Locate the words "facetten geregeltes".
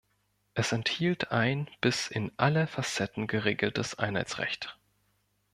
2.65-3.99